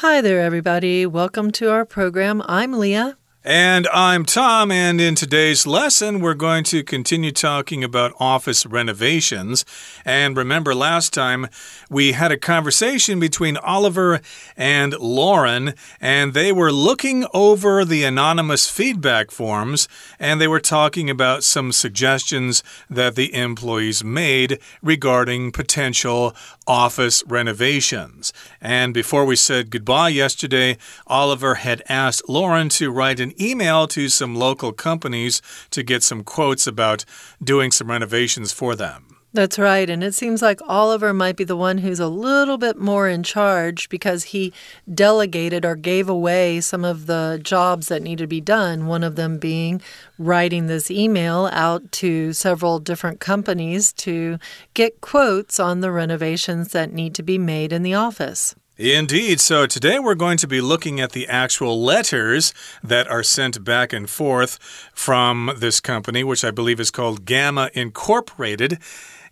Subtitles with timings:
[0.00, 1.06] Hi there, everybody.
[1.06, 2.40] Welcome to our program.
[2.46, 3.17] I'm Leah.
[3.44, 9.64] And I'm Tom, and in today's lesson, we're going to continue talking about office renovations.
[10.04, 11.46] And remember, last time
[11.88, 14.20] we had a conversation between Oliver
[14.56, 19.86] and Lauren, and they were looking over the anonymous feedback forms,
[20.18, 26.34] and they were talking about some suggestions that the employees made regarding potential
[26.66, 28.32] office renovations.
[28.60, 34.08] And before we said goodbye yesterday, Oliver had asked Lauren to write an email to
[34.08, 37.04] some local companies to get some quotes about
[37.42, 39.18] doing some renovations for them.
[39.34, 39.90] That's right.
[39.90, 43.22] And it seems like Oliver might be the one who's a little bit more in
[43.22, 44.54] charge because he
[44.92, 48.86] delegated or gave away some of the jobs that need to be done.
[48.86, 49.82] One of them being
[50.18, 54.38] writing this email out to several different companies to
[54.72, 58.54] get quotes on the renovations that need to be made in the office.
[58.78, 59.40] Indeed.
[59.40, 63.92] So today we're going to be looking at the actual letters that are sent back
[63.92, 64.56] and forth
[64.94, 68.78] from this company, which I believe is called Gamma Incorporated.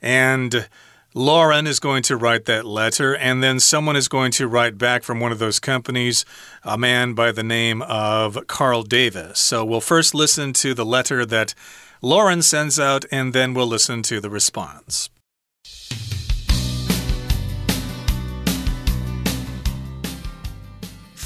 [0.03, 0.69] And
[1.15, 5.05] Lauren is going to write that letter, and then someone is going to write back
[5.05, 6.25] from one of those companies,
[6.65, 9.39] a man by the name of Carl Davis.
[9.39, 11.55] So we'll first listen to the letter that
[12.03, 15.09] Lauren sends out, and then we'll listen to the response.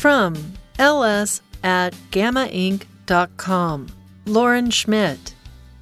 [0.00, 0.34] From
[0.78, 3.86] ls at gammainc.com.
[4.24, 5.34] Lauren Schmidt.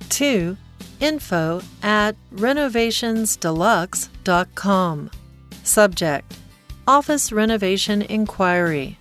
[0.08, 0.56] To
[0.98, 5.10] info at renovationsdeluxe.com.
[5.62, 6.34] Subject
[6.88, 8.98] Office Renovation Inquiry.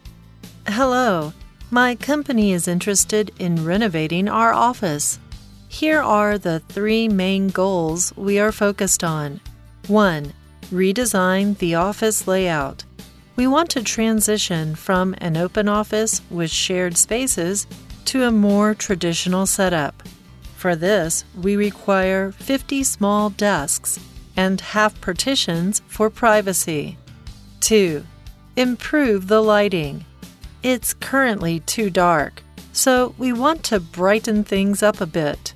[0.67, 1.33] Hello,
[1.71, 5.17] my company is interested in renovating our office.
[5.67, 9.41] Here are the three main goals we are focused on.
[9.87, 10.31] 1.
[10.71, 12.83] Redesign the office layout.
[13.37, 17.67] We want to transition from an open office with shared spaces
[18.05, 20.01] to a more traditional setup.
[20.55, 23.99] For this, we require 50 small desks
[24.35, 26.97] and half partitions for privacy.
[27.59, 28.03] 2.
[28.55, 30.03] Improve the lighting.
[30.63, 32.41] It's currently too dark,
[32.73, 35.53] so we want to brighten things up a bit.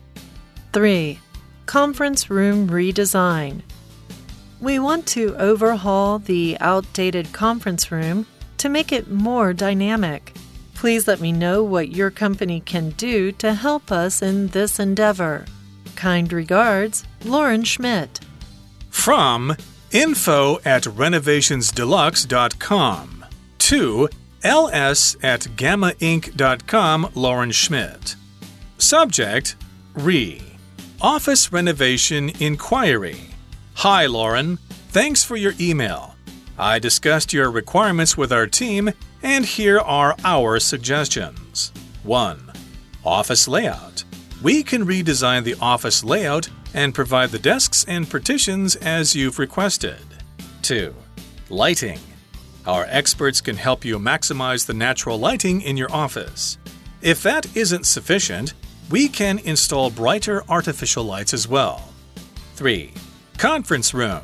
[0.72, 1.20] 3.
[1.66, 3.64] Conference room redesign.
[4.62, 8.28] We want to overhaul the outdated conference room
[8.60, 10.36] to make it more dynamic.
[10.76, 15.46] Please let me know what your company can do to help us in this endeavor.
[15.96, 18.20] Kind regards, Lauren Schmidt.
[18.92, 19.56] From
[19.92, 23.26] info at renovationsdeluxe.com
[23.58, 24.10] to
[24.44, 28.16] ls at gammainc.com, Lauren Schmidt.
[28.78, 29.56] Subject
[29.96, 30.40] Re
[31.02, 33.31] Office Renovation Inquiry.
[33.76, 34.58] Hi, Lauren.
[34.90, 36.16] Thanks for your email.
[36.58, 38.92] I discussed your requirements with our team,
[39.24, 41.72] and here are our suggestions.
[42.04, 42.52] 1.
[43.04, 44.04] Office layout.
[44.44, 50.02] We can redesign the office layout and provide the desks and partitions as you've requested.
[50.62, 50.94] 2.
[51.50, 52.00] Lighting.
[52.68, 56.60] Our experts can help you maximize the natural lighting in your office.
[57.02, 58.54] If that isn't sufficient,
[58.92, 61.90] we can install brighter artificial lights as well.
[62.56, 62.94] 3.
[63.42, 64.22] Conference room.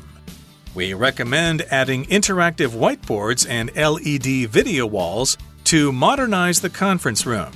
[0.76, 7.50] We recommend adding interactive whiteboards and LED video walls to modernize the conference room.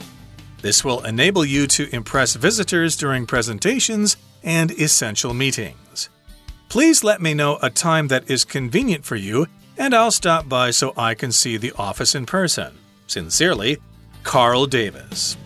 [0.61, 6.09] This will enable you to impress visitors during presentations and essential meetings.
[6.69, 9.47] Please let me know a time that is convenient for you,
[9.79, 12.77] and I'll stop by so I can see the office in person.
[13.06, 13.79] Sincerely,
[14.25, 15.37] Carl Davis.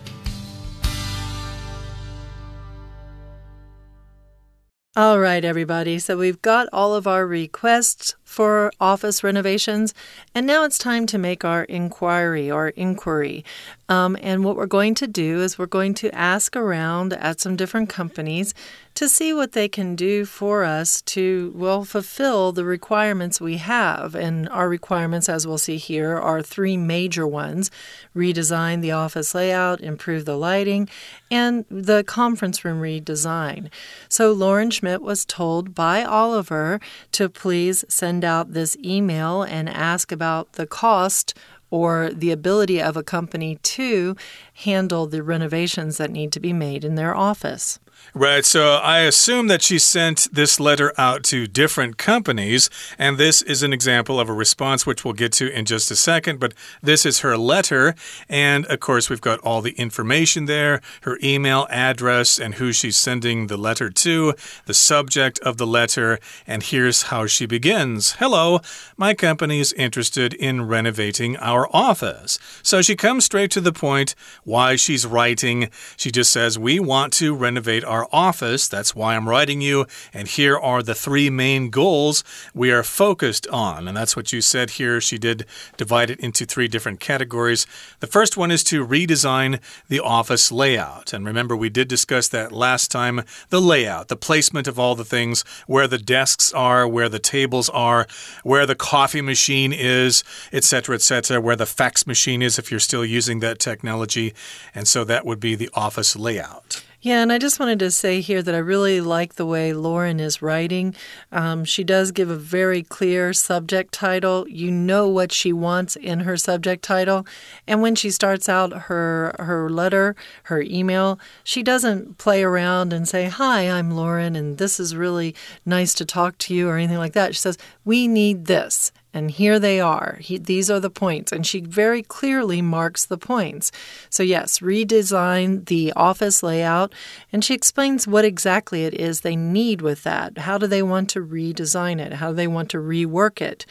[4.97, 5.99] All right, everybody.
[5.99, 9.95] So we've got all of our requests for office renovations,
[10.35, 13.43] and now it's time to make our inquiry or inquiry.
[13.89, 17.55] Um, and what we're going to do is we're going to ask around at some
[17.55, 18.53] different companies
[18.95, 24.15] to see what they can do for us to, well, fulfill the requirements we have.
[24.15, 27.69] And our requirements, as we'll see here, are three major ones
[28.15, 30.89] redesign the office layout, improve the lighting,
[31.29, 33.69] and the conference room redesign.
[34.09, 36.79] So Lauren Schmidt was told by Oliver
[37.11, 41.33] to please send out this email and ask about the cost
[41.71, 44.15] or the ability of a company to
[44.53, 47.79] handle the renovations that need to be made in their office.
[48.13, 48.45] Right.
[48.45, 53.61] So I assume that she sent this letter out to different companies, and this is
[53.61, 56.39] an example of a response which we'll get to in just a second.
[56.39, 57.93] But this is her letter,
[58.27, 62.97] and of course, we've got all the information there her email address and who she's
[62.97, 64.33] sending the letter to,
[64.65, 66.17] the subject of the letter,
[66.47, 68.61] and here's how she begins Hello,
[68.95, 72.39] my company is interested in renovating our office.
[72.63, 75.69] So she comes straight to the point why she's writing.
[75.97, 78.67] She just says, We want to renovate our office.
[78.67, 79.87] That's why I'm writing you.
[80.13, 82.23] And here are the three main goals
[82.53, 83.87] we are focused on.
[83.87, 85.01] And that's what you said here.
[85.01, 85.45] She did
[85.77, 87.65] divide it into three different categories.
[87.99, 91.13] The first one is to redesign the office layout.
[91.13, 95.05] And remember, we did discuss that last time the layout, the placement of all the
[95.05, 98.05] things, where the desks are, where the tables are,
[98.43, 103.05] where the coffee machine is, etc., etc., where the fax machine is if you're still
[103.05, 104.33] using that technology.
[104.75, 106.83] And so that would be the office layout.
[107.07, 110.19] Yeah, and I just wanted to say here that I really like the way Lauren
[110.19, 110.93] is writing.
[111.31, 114.45] Um, she does give a very clear subject title.
[114.49, 117.25] You know what she wants in her subject title,
[117.65, 120.17] and when she starts out her her letter,
[120.51, 125.33] her email, she doesn't play around and say, "Hi, I'm Lauren, and this is really
[125.65, 127.35] nice to talk to you" or anything like that.
[127.35, 130.19] She says, "We need this." And here they are.
[130.21, 131.31] He, these are the points.
[131.31, 133.71] And she very clearly marks the points.
[134.11, 136.93] So, yes, redesign the office layout.
[137.33, 140.37] And she explains what exactly it is they need with that.
[140.37, 142.13] How do they want to redesign it?
[142.13, 143.65] How do they want to rework it?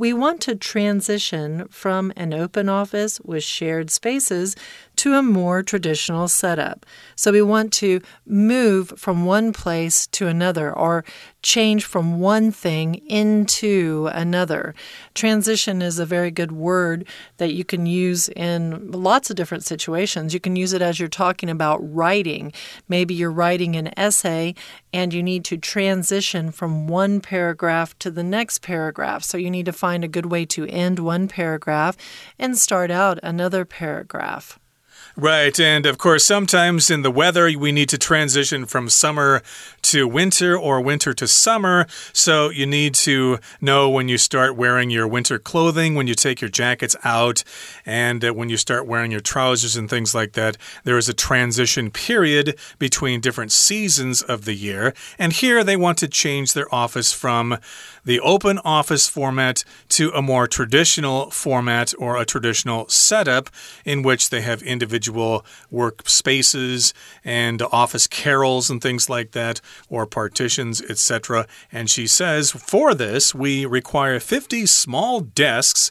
[0.00, 4.56] We want to transition from an open office with shared spaces
[4.96, 6.86] to a more traditional setup.
[7.16, 11.04] So we want to move from one place to another or
[11.42, 14.74] change from one thing into another.
[15.14, 17.06] Transition is a very good word
[17.36, 20.34] that you can use in lots of different situations.
[20.34, 22.52] You can use it as you're talking about writing.
[22.88, 24.54] Maybe you're writing an essay
[24.92, 29.24] and you need to transition from one paragraph to the next paragraph.
[29.24, 31.96] So you need to find a good way to end one paragraph
[32.38, 34.58] and start out another paragraph.
[35.16, 35.58] Right.
[35.58, 39.42] And of course, sometimes in the weather, we need to transition from summer
[39.82, 41.86] to winter or winter to summer.
[42.12, 46.40] So you need to know when you start wearing your winter clothing, when you take
[46.40, 47.42] your jackets out,
[47.84, 50.56] and uh, when you start wearing your trousers and things like that.
[50.84, 54.94] There is a transition period between different seasons of the year.
[55.18, 57.58] And here they want to change their office from
[58.04, 63.50] the open office format to a more traditional format or a traditional setup
[63.84, 66.92] in which they have individual workspaces
[67.24, 71.46] and office carrels and things like that, or partitions, etc.
[71.72, 75.90] And she says, for this, we require 50 small desks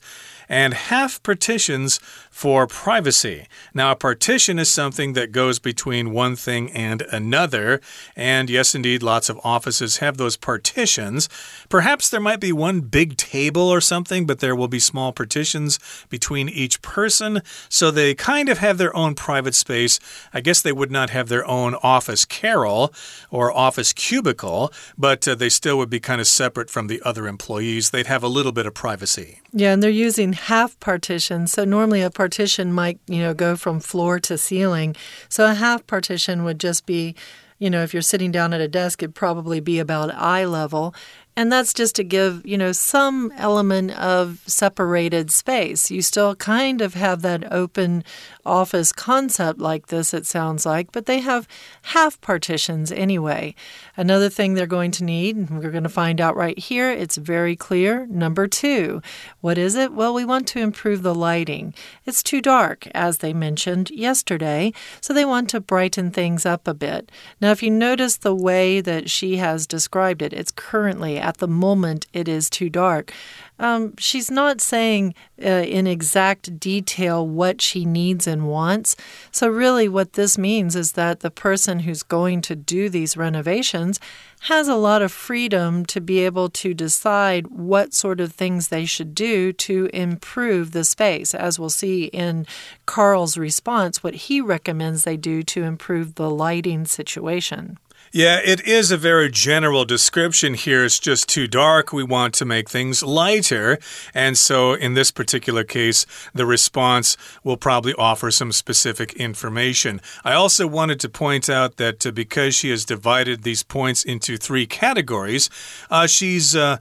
[0.49, 3.47] and half partitions for privacy.
[3.73, 7.81] Now, a partition is something that goes between one thing and another.
[8.15, 11.27] And yes, indeed, lots of offices have those partitions.
[11.67, 15.79] Perhaps there might be one big table or something, but there will be small partitions
[16.09, 17.41] between each person.
[17.67, 19.99] So they kind of have their own private space.
[20.33, 22.93] I guess they would not have their own office carrel
[23.29, 27.27] or office cubicle, but uh, they still would be kind of separate from the other
[27.27, 27.89] employees.
[27.89, 29.41] They'd have a little bit of privacy.
[29.51, 31.51] Yeah, and they're using half partitions.
[31.51, 34.93] So normally a partition might, you know, go from floor to ceiling.
[35.29, 37.15] So a half partition would just be
[37.59, 40.95] you know, if you're sitting down at a desk, it'd probably be about eye level.
[41.35, 45.91] And that's just to give, you know, some element of separated space.
[45.91, 48.05] You still kind of have that open
[48.49, 51.47] office concept like this, it sounds like, but they have
[51.83, 53.55] half partitions anyway.
[53.95, 57.17] Another thing they're going to need, and we're going to find out right here, it's
[57.17, 58.07] very clear.
[58.07, 59.01] Number two,
[59.41, 59.93] what is it?
[59.93, 61.73] Well, we want to improve the lighting.
[62.05, 66.73] It's too dark, as they mentioned yesterday, so they want to brighten things up a
[66.73, 67.11] bit.
[67.39, 71.47] Now, if you notice the way that she has described it, it's currently at the
[71.47, 73.13] moment it is too dark.
[73.59, 75.13] Um, she's not saying
[75.43, 78.95] uh, in exact detail what she needs and wants.
[79.31, 83.99] So, really, what this means is that the person who's going to do these renovations
[84.43, 88.85] has a lot of freedom to be able to decide what sort of things they
[88.85, 91.35] should do to improve the space.
[91.35, 92.47] As we'll see in
[92.85, 97.77] Carl's response, what he recommends they do to improve the lighting situation.
[98.11, 100.83] Yeah, it is a very general description here.
[100.83, 101.93] It's just too dark.
[101.93, 103.77] We want to make things lighter.
[104.15, 110.01] And so, in this particular case, the response will probably offer some specific information.
[110.23, 114.37] I also wanted to point out that uh, because she has divided these points into
[114.37, 115.49] three categories,
[115.91, 116.55] uh, she's.
[116.55, 116.77] Uh,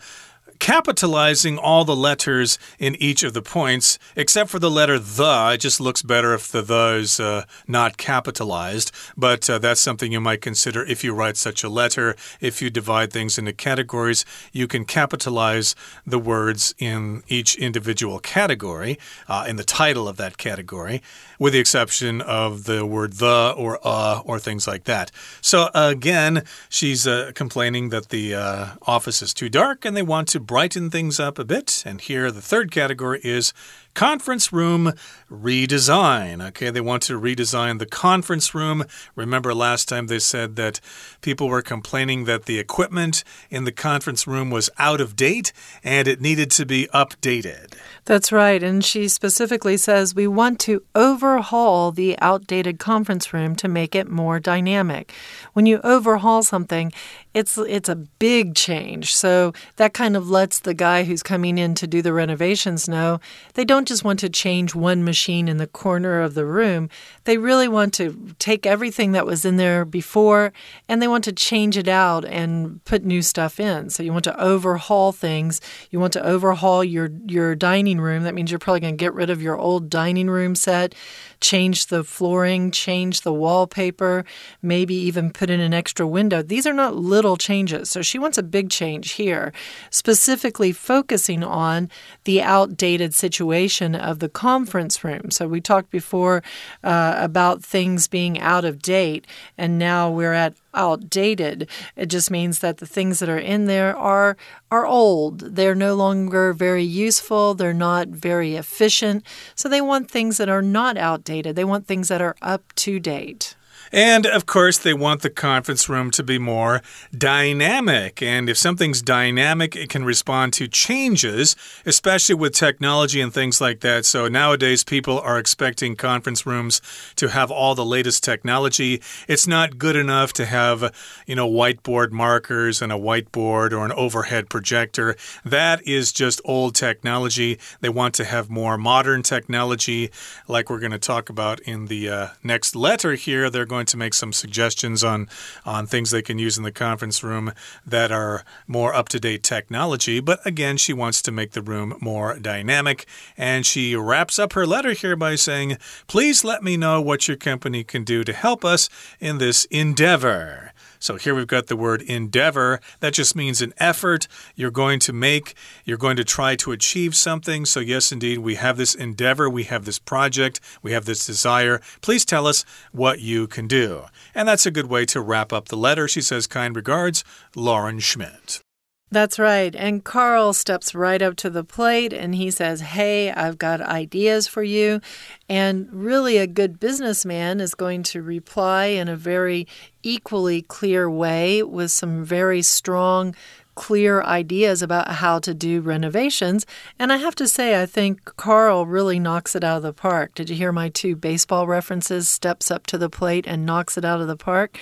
[0.58, 5.52] capitalizing all the letters in each of the points, except for the letter the.
[5.54, 10.12] It just looks better if the the is uh, not capitalized, but uh, that's something
[10.12, 12.16] you might consider if you write such a letter.
[12.40, 15.74] If you divide things into categories, you can capitalize
[16.06, 18.98] the words in each individual category,
[19.28, 21.02] uh, in the title of that category,
[21.38, 25.10] with the exception of the word the or uh or things like that.
[25.40, 30.28] So again, she's uh, complaining that the uh, office is too dark and they want
[30.28, 31.85] to brighten things up a bit.
[31.87, 33.52] And here, the third category is
[33.99, 34.93] conference room
[35.28, 36.40] redesign.
[36.50, 38.85] Okay, they want to redesign the conference room.
[39.17, 40.78] Remember last time they said that
[41.21, 45.52] people were complaining that the equipment in the conference room was out of date
[45.83, 47.75] and it needed to be updated.
[48.05, 48.62] That's right.
[48.62, 54.09] And she specifically says we want to overhaul the outdated conference room to make it
[54.09, 55.12] more dynamic.
[55.55, 56.93] When you overhaul something,
[57.35, 59.14] it's it's a big change.
[59.14, 63.21] So that kind of lets the guy who's coming in to do the renovations know
[63.55, 66.88] they don't just want to change one machine in the corner of the room.
[67.25, 70.52] They really want to take everything that was in there before
[70.88, 73.90] and they want to change it out and put new stuff in.
[73.90, 75.61] So you want to overhaul things.
[75.90, 78.23] You want to overhaul your your dining room.
[78.23, 80.95] That means you're probably going to get rid of your old dining room set,
[81.40, 84.25] change the flooring, change the wallpaper,
[84.61, 86.42] maybe even put in an extra window.
[86.42, 87.88] These are not little changes.
[87.90, 89.52] So she wants a big change here,
[89.90, 91.90] specifically focusing on
[92.25, 95.30] the outdated situation of the conference room.
[95.30, 96.42] So we talked before
[96.82, 101.68] uh, about things being out of date, and now we're at outdated.
[101.97, 104.37] It just means that the things that are in there are
[104.70, 105.40] are old.
[105.40, 109.25] They're no longer very useful, they're not very efficient.
[109.54, 111.56] So they want things that are not outdated.
[111.56, 113.56] They want things that are up to date.
[113.92, 116.83] And of course, they want the conference room to be more
[117.16, 118.23] dynamic.
[118.23, 123.80] And if something's dynamic, it can respond to changes, especially with technology and things like
[123.80, 124.04] that.
[124.04, 126.80] So nowadays, people are expecting conference rooms
[127.16, 129.00] to have all the latest technology.
[129.26, 130.95] It's not good enough to have,
[131.26, 135.16] you know, whiteboard markers and a whiteboard or an overhead projector.
[135.45, 137.59] That is just old technology.
[137.80, 140.11] They want to have more modern technology,
[140.47, 143.50] like we're going to talk about in the uh, next letter here.
[143.50, 145.28] They're going going to make some suggestions on
[145.64, 147.52] on things they can use in the conference room
[147.87, 150.18] that are more up to date technology.
[150.18, 153.06] But again, she wants to make the room more dynamic,
[153.37, 157.37] and she wraps up her letter here by saying, "Please let me know what your
[157.37, 158.88] company can do to help us
[159.20, 160.67] in this endeavor."
[160.99, 162.81] So here we've got the word endeavor.
[163.00, 165.55] That just means an effort you're going to make.
[165.85, 167.64] You're going to try to achieve something.
[167.64, 171.81] So, yes, indeed, we have this endeavor, we have this project, we have this desire.
[172.00, 174.05] Please tell us what you can do.
[174.35, 176.09] And that's a good way to wrap up the letter.
[176.09, 177.25] She says, Kind regards,
[177.55, 178.62] Lauren Schmidt.
[179.10, 179.74] That's right.
[179.74, 184.46] And Carl steps right up to the plate and he says, Hey, I've got ideas
[184.46, 185.00] for you.
[185.48, 189.66] And really, a good businessman is going to reply in a very
[190.02, 193.34] equally clear way with some very strong
[193.78, 196.66] clear ideas about how to do renovations.
[196.98, 200.34] And I have to say, I think Carl really knocks it out of the park.
[200.34, 202.28] Did you hear my two baseball references?
[202.28, 204.76] Steps up to the plate and knocks it out of the park.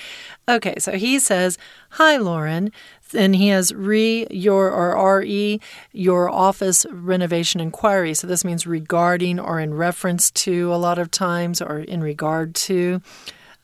[0.48, 1.58] Okay, so he says,
[1.90, 2.72] Hi, Lauren.
[3.14, 5.60] And he has re your or re
[5.92, 8.14] your office renovation inquiry.
[8.14, 12.54] So this means regarding or in reference to a lot of times or in regard
[12.54, 13.00] to.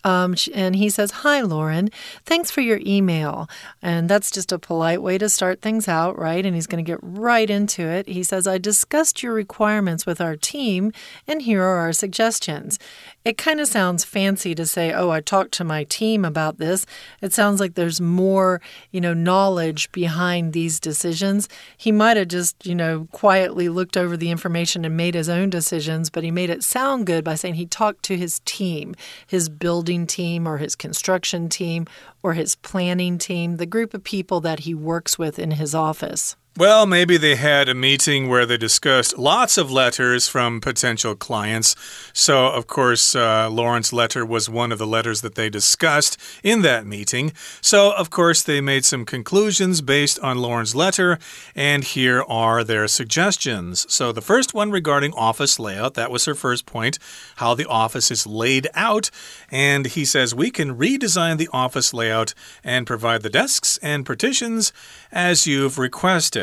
[0.05, 1.91] Um, and he says, Hi, Lauren.
[2.25, 3.49] Thanks for your email.
[3.81, 6.45] And that's just a polite way to start things out, right?
[6.45, 8.09] And he's going to get right into it.
[8.09, 10.93] He says, I discussed your requirements with our team,
[11.27, 12.79] and here are our suggestions.
[13.25, 16.85] It kind of sounds fancy to say, Oh, I talked to my team about this.
[17.21, 18.61] It sounds like there's more,
[18.91, 21.49] you know, knowledge behind these decisions.
[21.77, 25.51] He might have just, you know, quietly looked over the information and made his own
[25.51, 29.49] decisions, but he made it sound good by saying he talked to his team, his
[29.49, 31.87] building team or his construction team
[32.25, 36.37] or his planning team, the group of people that he works with in his office.
[36.55, 41.75] Well, maybe they had a meeting where they discussed lots of letters from potential clients.
[42.13, 46.61] So, of course, uh, Lauren's letter was one of the letters that they discussed in
[46.61, 47.33] that meeting.
[47.63, 51.19] So, of course, they made some conclusions based on Lauren's letter,
[51.57, 53.87] and here are their suggestions.
[53.91, 56.99] So, the first one regarding office layout, that was her first point,
[57.37, 59.09] how the office is laid out.
[59.51, 64.71] And he says we can redesign the office layout and provide the desks and partitions
[65.11, 66.42] as you've requested.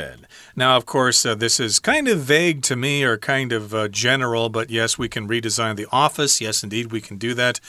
[0.55, 3.87] Now, of course, uh, this is kind of vague to me or kind of uh,
[3.87, 6.41] general, but yes, we can redesign the office.
[6.41, 7.59] Yes, indeed, we can do that.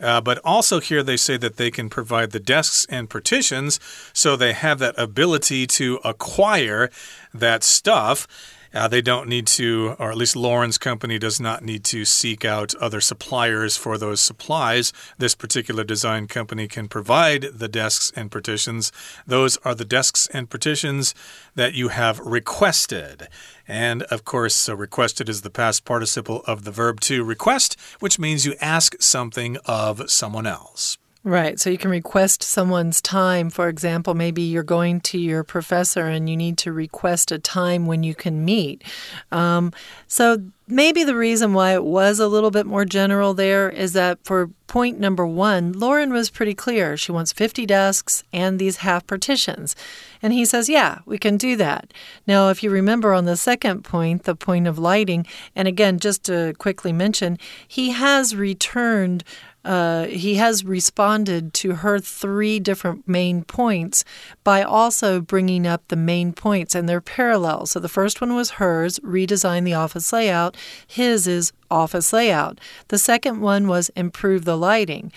[0.00, 3.78] Uh, but also, here they say that they can provide the desks and partitions,
[4.12, 6.90] so they have that ability to acquire
[7.32, 8.26] that stuff.
[8.74, 12.44] Uh, they don't need to, or at least Lauren's company does not need to seek
[12.44, 14.92] out other suppliers for those supplies.
[15.18, 18.92] This particular design company can provide the desks and partitions.
[19.26, 21.14] Those are the desks and partitions
[21.54, 23.28] that you have requested.
[23.68, 28.18] And of course, so requested is the past participle of the verb to request, which
[28.18, 30.98] means you ask something of someone else.
[31.24, 31.60] Right.
[31.60, 33.48] So you can request someone's time.
[33.48, 37.86] For example, maybe you're going to your professor and you need to request a time
[37.86, 38.82] when you can meet.
[39.30, 39.72] Um,
[40.08, 44.18] so maybe the reason why it was a little bit more general there is that
[44.24, 46.96] for point number one, Lauren was pretty clear.
[46.96, 49.76] She wants 50 desks and these half partitions.
[50.22, 51.92] And he says, yeah, we can do that.
[52.26, 56.24] Now, if you remember on the second point, the point of lighting, and again, just
[56.24, 57.38] to quickly mention,
[57.68, 59.22] he has returned
[59.64, 64.04] uh, he has responded to her three different main points
[64.44, 67.66] by also bringing up the main points and they're parallel.
[67.66, 70.56] So the first one was hers, redesign the office layout.
[70.86, 72.60] His is office layout.
[72.88, 75.10] The second one was improve the lighting.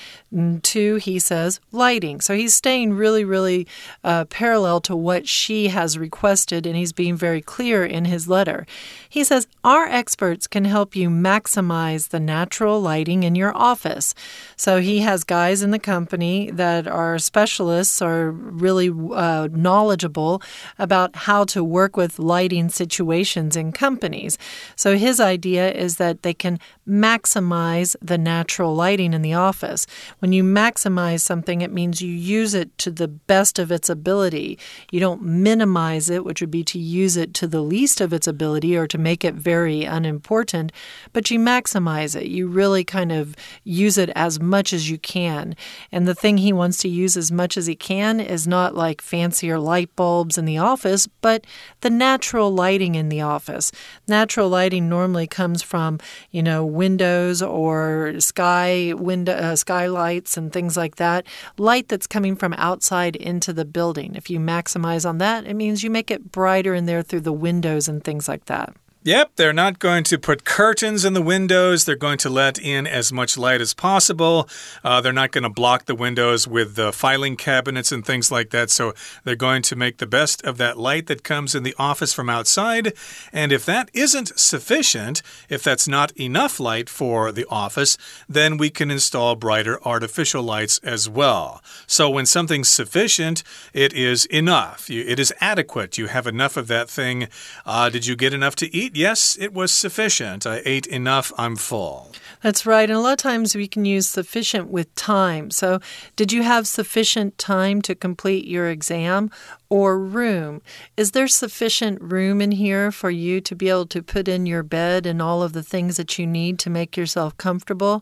[0.64, 2.22] two, he says, lighting.
[2.22, 3.68] So he's staying really, really
[4.04, 8.66] uh, parallel to what she has requested, and he's being very clear in his letter.
[9.10, 14.14] He says, Our experts can help you maximize the natural lighting in your office.
[14.56, 20.42] So he has guys in the company that are specialists or really uh, knowledgeable
[20.78, 24.38] about how to work with lighting situations in companies.
[24.76, 29.88] So his idea is that they can can maximize the natural lighting in the office.
[30.20, 34.60] When you maximize something, it means you use it to the best of its ability.
[34.92, 38.28] You don't minimize it, which would be to use it to the least of its
[38.28, 40.72] ability or to make it very unimportant,
[41.12, 42.28] but you maximize it.
[42.28, 45.56] You really kind of use it as much as you can.
[45.92, 49.02] And the thing he wants to use as much as he can is not like
[49.02, 51.46] fancier light bulbs in the office, but
[51.82, 53.72] the natural lighting in the office.
[54.08, 56.00] Natural lighting normally comes from,
[56.32, 61.26] you know, windows or sky window uh, skylights and things like that.
[61.58, 64.16] Light that's coming from outside into the building.
[64.16, 67.34] If you maximize on that, it means you make it brighter in there through the
[67.34, 68.76] windows and things like that.
[69.06, 71.86] Yep, they're not going to put curtains in the windows.
[71.86, 74.50] They're going to let in as much light as possible.
[74.84, 78.50] Uh, they're not going to block the windows with the filing cabinets and things like
[78.50, 78.72] that.
[78.72, 82.14] So they're going to make the best of that light that comes in the office
[82.14, 82.94] from outside.
[83.32, 88.72] And if that isn't sufficient, if that's not enough light for the office, then we
[88.72, 91.62] can install brighter artificial lights as well.
[91.86, 94.90] So when something's sufficient, it is enough.
[94.90, 96.00] It is adequate.
[96.00, 97.28] You have enough of that thing.
[97.68, 98.95] Uh, did you get enough to eat?
[98.96, 100.48] Yes, it was sufficient.
[100.48, 101.34] I ate enough.
[101.38, 102.14] I'm full.
[102.42, 102.90] That's right.
[102.90, 105.52] And a lot of times we can use sufficient with time.
[105.52, 105.82] So,
[106.16, 109.32] did you have sufficient time to complete your exam
[109.68, 110.62] or room?
[110.96, 114.64] Is there sufficient room in here for you to be able to put in your
[114.64, 118.02] bed and all of the things that you need to make yourself comfortable?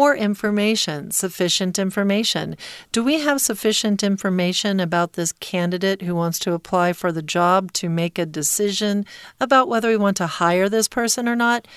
[0.00, 2.56] Or information, sufficient information.
[2.90, 7.70] Do we have sufficient information about this candidate who wants to apply for the job
[7.74, 9.04] to make a decision
[9.42, 11.68] about whether we want to hire this person or not?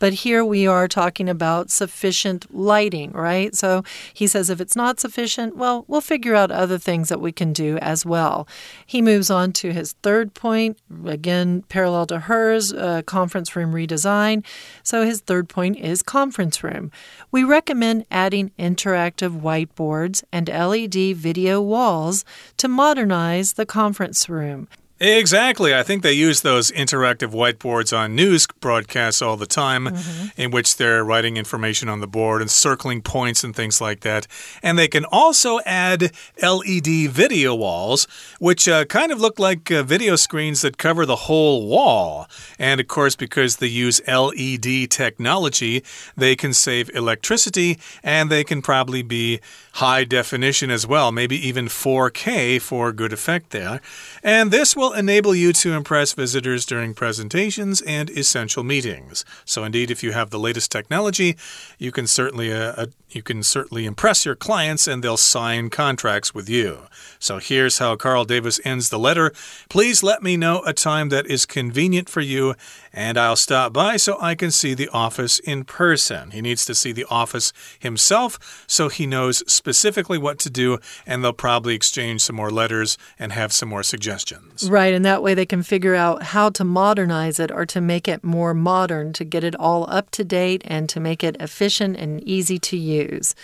[0.00, 3.54] But here we are talking about sufficient lighting, right?
[3.54, 7.30] So he says if it's not sufficient, well, we'll figure out other things that we
[7.30, 8.48] can do as well.
[8.84, 14.44] He moves on to his third point, again, parallel to hers, uh, conference room redesign.
[14.82, 16.90] So his third point is conference room.
[17.30, 22.24] We recommend adding interactive whiteboards and LED video walls
[22.56, 24.66] to modernize the conference room.
[25.00, 25.74] Exactly.
[25.74, 30.30] I think they use those interactive whiteboards on news broadcasts all the time, mm -hmm.
[30.36, 34.26] in which they're writing information on the board and circling points and things like that.
[34.62, 38.06] And they can also add LED video walls,
[38.38, 42.26] which uh, kind of look like uh, video screens that cover the whole wall.
[42.58, 45.82] And of course, because they use LED technology,
[46.16, 49.40] they can save electricity and they can probably be
[49.72, 53.80] high definition as well, maybe even 4K for good effect there.
[54.22, 59.24] And this will enable you to impress visitors during presentations and essential meetings.
[59.44, 61.36] So indeed, if you have the latest technology,
[61.78, 66.32] you can certainly uh, uh, you can certainly impress your clients and they'll sign contracts
[66.32, 66.86] with you.
[67.18, 69.32] So here's how Carl Davis ends the letter.
[69.68, 72.54] Please let me know a time that is convenient for you
[72.92, 76.30] and I'll stop by so I can see the office in person.
[76.30, 81.22] He needs to see the office himself so he knows specifically what to do, and
[81.22, 84.68] they'll probably exchange some more letters and have some more suggestions.
[84.68, 88.08] Right, and that way they can figure out how to modernize it or to make
[88.08, 91.96] it more modern, to get it all up to date and to make it efficient
[91.96, 93.34] and easy to use.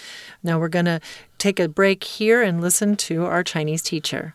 [0.42, 1.00] Now we're going to
[1.38, 4.34] take a break here and listen to our Chinese teacher.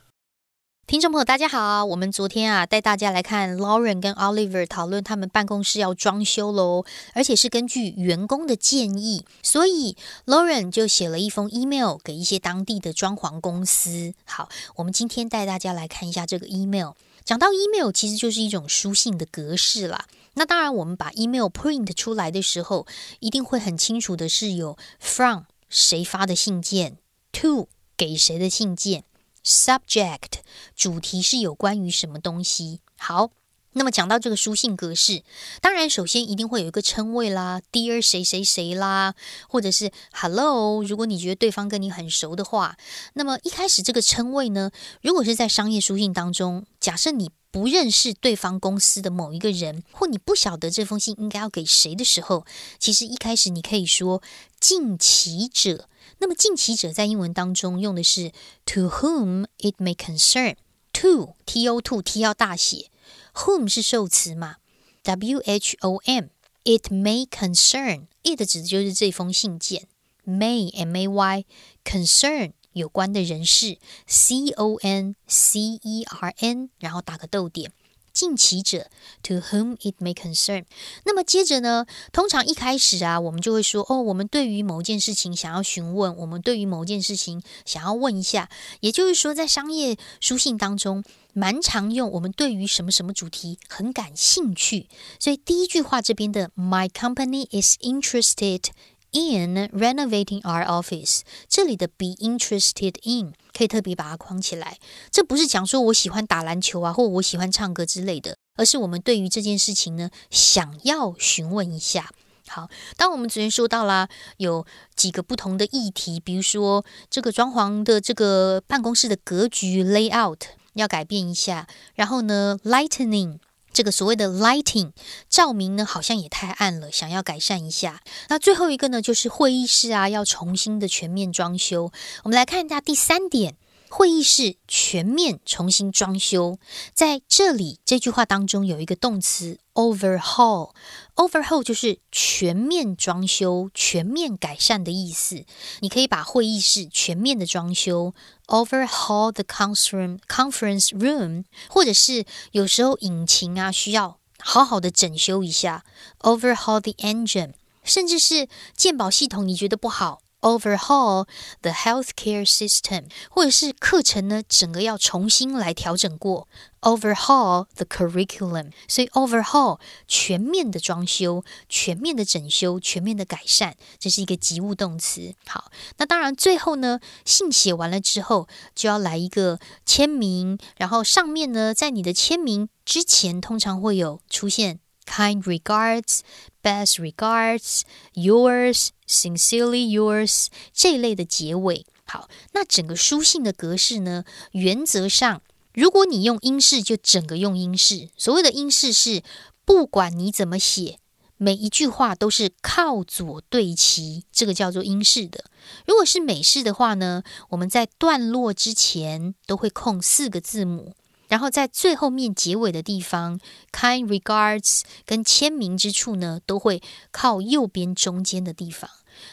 [0.87, 1.85] 听众朋友，大家好！
[1.85, 14.13] 我们昨天啊，带大家来看 Lauren 跟 Oliver 讨论他们办公室要装修喽，而且是根据员工的建议，所以 Lauren 就写了一封 email 给一些当地的装潢公司。
[14.25, 16.91] 好，我们今天带大家来看一下这个 email。
[17.23, 20.07] 讲到 email，其实就是一种书信的格式啦。
[20.33, 22.85] 那当然，我们把 email print 出来的时候，
[23.21, 26.97] 一定会很清楚的是有 from 谁发的信件
[27.31, 29.05] to 给谁的信件
[29.45, 30.41] ？Subject
[30.75, 32.81] 主题是有关于什么东西？
[32.97, 33.31] 好。
[33.73, 35.23] 那么讲到这个书信格式，
[35.61, 39.15] 当然首先一定会有一个称谓啦，Dear 谁谁谁啦，
[39.47, 40.83] 或者是 Hello。
[40.83, 42.75] 如果你觉得对方跟你很熟的话，
[43.13, 52.45] 那么一开始这个称谓呢，如果是在商业书信当中，假设你不认识对方公司的某一个人，或你不晓得这封信应该要给谁的时候，
[52.77, 54.21] 其实一开始你可以说
[54.59, 55.87] 近其者。
[56.21, 58.31] 那么近其者在英文当中用的是
[58.67, 60.55] To whom it may concern。
[60.93, 62.91] To T O To T 要大写。
[63.33, 64.57] Whom 是受词嘛
[65.01, 66.25] ？W H O M
[66.63, 69.87] it may concern it 指的就是这封信件。
[70.23, 71.45] May M A Y
[71.83, 73.79] concern 有关的人士。
[74.05, 77.71] C O N C E R N 然后打个逗点。
[78.13, 78.87] 近期者
[79.23, 80.65] ，to whom it may concern。
[81.05, 88.49] 那么接着呢，通常一开始啊，我们就会说，哦，我们对于某件事情想要询问，我们对于某件事情想要问一下。
[88.81, 94.87] 也就是说，在商业书信当中，蛮常用我们对于什么什么主题很感兴趣。
[95.19, 98.65] 所以第一句话这边的，My company is interested。
[99.13, 101.19] In renovating our office，
[101.49, 104.77] 这里的 be interested in 可以特别把它框起来。
[105.11, 112.09] 这不是讲说我喜欢打篮球啊，或我喜欢唱歌之类的，而是我们对于这件事情呢，想要询问一下。
[112.47, 120.39] 好，当我们昨天说到啦，有几个不同的议题，比如说这个装潢的这个办公室的格局 layout
[120.75, 123.39] 要改变一下，然后呢，lightning。
[123.81, 124.91] 这个所谓的 lighting
[125.27, 128.03] 照明呢，好像也太暗了，想要改善一下。
[128.29, 131.91] 那最后一个呢，就是会议室啊，要重新的全面装修。
[132.21, 133.55] 我们来看一下第三点。
[133.93, 136.57] 会议室全面重新装修，
[136.93, 145.43] 在这里这句话当中有一个动词 overhaul，overhaul 就是全面装修、全面改善的意思。
[145.81, 148.13] 你可以把会议室全面的装修
[148.47, 152.23] overhaul the conference conference room，或者是
[152.53, 155.83] 有时候引擎啊需要好好的整修一下
[156.21, 157.51] overhaul the engine，
[157.83, 160.21] 甚至是鉴宝系统你觉得不好。
[160.41, 161.27] Overhaul
[161.61, 166.47] the healthcare system，或者是课程呢，整个要重新来调整过。
[166.81, 175.35] Overhaul the curriculum，所以 overhaul 全面的装修、全面的整修、全面的改善，这是一个及物动词。
[175.45, 184.79] 好，那当然最后呢，信写完了之后就要来一个签名，然后上面呢，在你的签名之前，通常会有出现。
[185.05, 186.21] Kind regards,
[186.63, 187.81] best regards,
[188.13, 191.85] yours, sincerely yours 这一类的结尾。
[192.05, 194.23] 好，那整个书信的格式呢？
[194.51, 195.41] 原则上，
[195.73, 198.09] 如果你用英式，就整个用英式。
[198.17, 199.23] 所谓的英式是，
[199.65, 200.99] 不管你怎么写，
[201.37, 205.45] 每一句话都是靠左对齐，这个叫做英式的。
[205.85, 210.93] 如果是美式的话呢，我们在段落之前都会空四个字母。
[211.31, 213.39] 然后在最后面结尾的地方
[213.71, 218.89] ，kind regards 跟签名之处呢，都会靠右边中间的地方。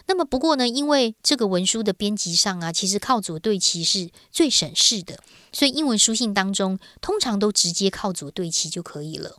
[0.07, 5.19] 那么不过呢，因为这个文书的编辑上啊，其实靠左对齐是最省事的，
[5.53, 9.39] 所以英文书信当中通常都直接靠左对齐就可以了。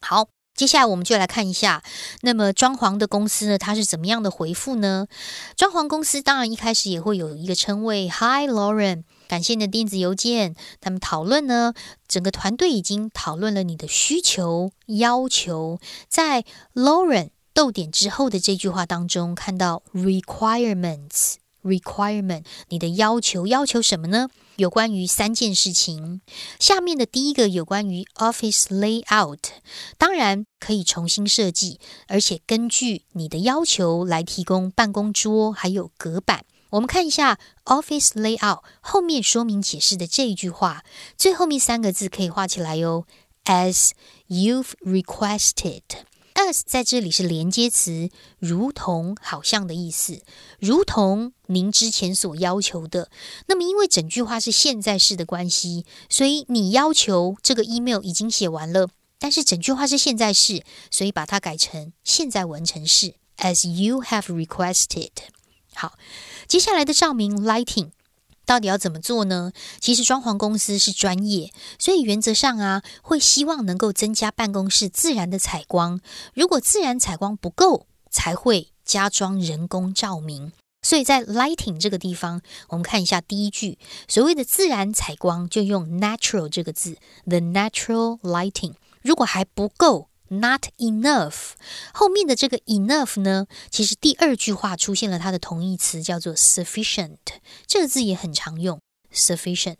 [0.00, 1.82] 好，接下来我们就来看一下，
[2.22, 5.06] 那么装潢的公司呢，它是怎么样的回复呢？
[5.54, 9.04] 装潢公司当然一开始也会有一个称谓，Hi Lauren。
[9.28, 10.56] 感谢你的电子邮件。
[10.80, 11.74] 他们讨论呢，
[12.08, 15.78] 整个团队已经讨论了你的需求要求。
[16.08, 24.30] 在 Lauren 逗点之后的这句话当中，看到 requirements，requirement，你的要求要求什么呢？
[24.56, 26.20] 有关于三件事情。
[26.58, 29.38] 下面的第一个有关于 office layout，
[29.96, 36.44] 当然可以重新设计，而且根据你的要求来提供办公桌还有隔板。
[36.70, 40.84] 我们看一下 office layout 后面说明解释的这一句话，
[41.16, 43.06] 最后面三个字可以画起来哟。
[43.44, 43.92] As
[44.28, 45.82] you've requested,
[46.34, 50.20] as 在这里是连接词，如同、好像的意思，
[50.58, 53.10] 如同您之前所要求的。
[53.46, 63.14] 那么，因为整句话是现在式的关系，所以你要求这个 email 已经写完了，但是整句话是现在式，所以把它改成现在完成式。
[63.38, 65.12] As you have requested，
[65.74, 65.94] 好。
[66.48, 67.90] 接下来的照明 lighting
[68.46, 69.52] 到底要怎么做呢？
[69.78, 76.00] 其实装潢公司是专业，所以原则上啊，会希望能够增加办公室自然的采光。
[76.32, 80.52] 如果自然采光不够，才会加装人工照明。
[80.80, 88.72] 所以在 lighting 这个地方，我们看一下第一句，所谓的自然采光就用 natural 这个字，the natural lighting。
[89.02, 90.08] 如果还不够。
[90.28, 91.52] Not enough。
[91.92, 97.18] 后面的这个 enough 呢，其实第二句话出现了它的同义词，叫做 sufficient。
[97.66, 98.80] 这个字也很常用
[99.12, 99.76] ，sufficient。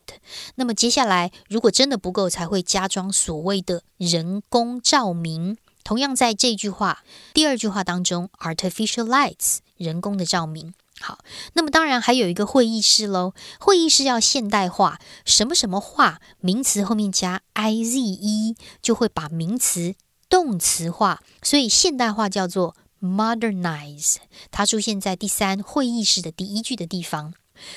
[0.57, 5.57] 那么接下来，如果真的不够，才会加装所谓的人工照明。
[5.85, 10.75] 同样在这句话第二句话当中，artificial lights，人工的照明。
[11.01, 11.21] 好，
[11.55, 13.33] 那么当然还有一个会议室喽。
[13.61, 19.95] 会议室要现代化，什么什么化，名词后面加 i z e，就会把名词
[20.29, 24.17] 动词化，所以现代化叫做 modernize。
[24.51, 27.35] 它出现在第三会议室的第一句的地方。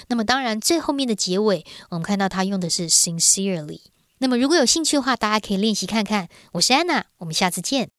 [0.09, 3.81] 那么当然最后面的结尾，我们看到它用的是 sincerely。
[4.19, 6.29] 那么如果有兴趣的话，大家可以练习看看。
[6.53, 7.89] 我是安娜，我们下次见。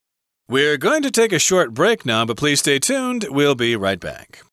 [0.46, 3.28] We're going to take a short break now, but please stay tuned.
[3.28, 4.44] We'll be right back.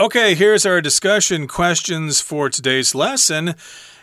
[0.00, 3.56] Okay, here's our discussion questions for today's lesson.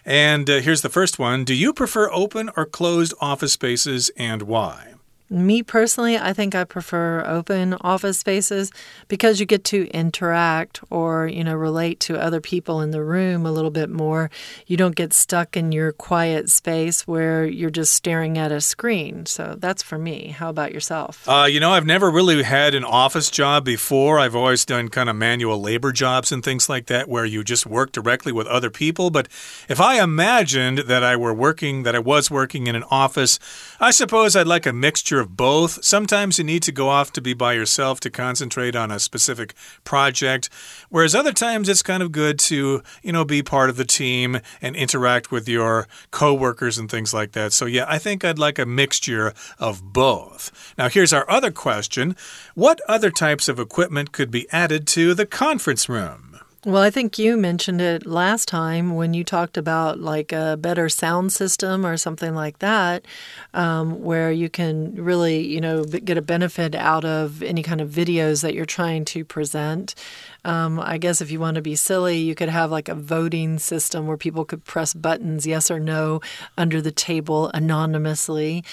[0.04, 4.42] And uh, here's the first one Do you prefer open or closed office spaces and
[4.42, 4.95] why?
[5.30, 8.72] Me personally, I think I prefer open office spaces
[9.08, 13.44] because you get to interact or, you know, relate to other people in the room
[13.46, 14.30] a little bit more.
[14.68, 19.26] You don't get stuck in your quiet space where you're just staring at a screen.
[19.26, 20.28] So that's for me.
[20.28, 21.28] How about yourself?
[21.28, 24.20] Uh, you know, I've never really had an office job before.
[24.20, 27.66] I've always done kind of manual labor jobs and things like that where you just
[27.66, 29.10] work directly with other people.
[29.10, 29.28] But
[29.68, 33.40] if I imagined that I were working, that I was working in an office,
[33.80, 35.84] I suppose I'd like a mixture of both.
[35.84, 39.54] Sometimes you need to go off to be by yourself to concentrate on a specific
[39.84, 40.50] project,
[40.90, 44.40] whereas other times it's kind of good to, you know, be part of the team
[44.62, 47.52] and interact with your coworkers and things like that.
[47.52, 50.74] So, yeah, I think I'd like a mixture of both.
[50.78, 52.16] Now, here's our other question
[52.54, 56.35] What other types of equipment could be added to the conference room?
[56.66, 60.90] Well, I think you mentioned it last time when you talked about like a better
[60.90, 63.06] sound system or something like that,
[63.54, 67.92] um, where you can really, you know, get a benefit out of any kind of
[67.92, 69.94] videos that you're trying to present.
[70.46, 73.58] Um, I guess if you want to be silly, you could have like a voting
[73.58, 76.22] system where people could press buttons, yes or no,
[76.56, 78.64] under the table anonymously.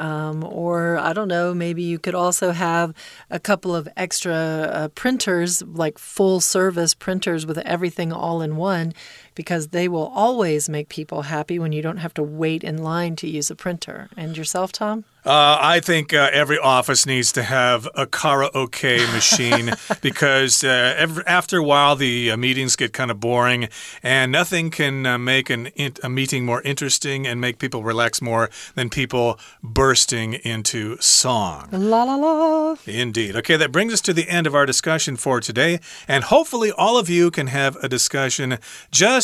[0.00, 2.94] Um, or I don't know, maybe you could also have
[3.28, 8.92] a couple of extra uh, printers, like full service printers with everything all in one,
[9.34, 13.16] because they will always make people happy when you don't have to wait in line
[13.16, 14.08] to use a printer.
[14.16, 15.04] And yourself, Tom?
[15.24, 21.22] Uh, I think uh, every office needs to have a karaoke machine because uh, every,
[21.26, 23.68] after a while the uh, meetings get kind of boring,
[24.02, 25.68] and nothing can uh, make an,
[26.02, 31.68] a meeting more interesting and make people relax more than people bursting into song.
[31.70, 32.76] La la la.
[32.86, 33.36] Indeed.
[33.36, 36.96] Okay, that brings us to the end of our discussion for today, and hopefully all
[36.96, 38.56] of you can have a discussion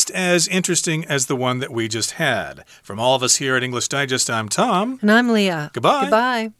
[0.06, 2.64] just as interesting as the one that we just had.
[2.82, 4.98] From all of us here at English Digest, I'm Tom.
[5.02, 5.70] And I'm Leah.
[5.72, 6.02] Goodbye.
[6.02, 6.52] Goodbye.